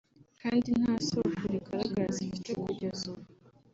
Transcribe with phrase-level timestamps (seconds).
[0.41, 3.23] kandi nta soko rigaragara zifite kugeza ubu